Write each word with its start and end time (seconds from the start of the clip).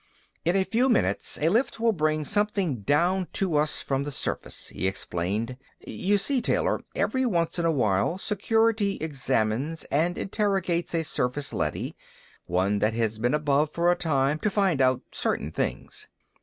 "In 0.43 0.55
a 0.55 0.63
few 0.63 0.89
minutes, 0.89 1.37
a 1.39 1.49
lift 1.49 1.79
will 1.79 1.91
bring 1.91 2.25
something 2.25 2.77
down 2.81 3.27
to 3.33 3.55
us 3.57 3.81
from 3.83 4.01
the 4.01 4.09
surface," 4.09 4.69
he 4.69 4.87
explained. 4.87 5.57
"You 5.79 6.17
see, 6.17 6.41
Taylor, 6.41 6.81
every 6.95 7.23
once 7.23 7.59
in 7.59 7.65
a 7.65 7.71
while 7.71 8.17
Security 8.17 8.95
examines 8.99 9.83
and 9.91 10.17
interrogates 10.17 10.95
a 10.95 11.03
surface 11.03 11.53
leady, 11.53 11.95
one 12.47 12.79
that 12.79 12.95
has 12.95 13.19
been 13.19 13.35
above 13.35 13.69
for 13.71 13.91
a 13.91 13.95
time, 13.95 14.39
to 14.39 14.49
find 14.49 14.81
out 14.81 15.03
certain 15.11 15.51
things. 15.51 16.07